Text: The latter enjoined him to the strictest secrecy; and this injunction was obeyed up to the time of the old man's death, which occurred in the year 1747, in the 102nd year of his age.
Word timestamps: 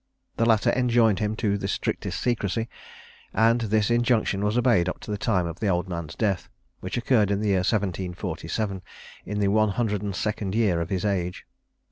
The 0.37 0.47
latter 0.47 0.71
enjoined 0.71 1.19
him 1.19 1.35
to 1.35 1.59
the 1.59 1.67
strictest 1.67 2.19
secrecy; 2.19 2.67
and 3.35 3.61
this 3.61 3.91
injunction 3.91 4.43
was 4.43 4.57
obeyed 4.57 4.89
up 4.89 4.99
to 5.01 5.11
the 5.11 5.17
time 5.19 5.45
of 5.45 5.59
the 5.59 5.67
old 5.67 5.87
man's 5.87 6.15
death, 6.15 6.49
which 6.79 6.97
occurred 6.97 7.29
in 7.29 7.39
the 7.39 7.49
year 7.49 7.57
1747, 7.57 8.81
in 9.27 9.37
the 9.39 9.45
102nd 9.49 10.55
year 10.55 10.81
of 10.81 10.89
his 10.89 11.05
age. 11.05 11.45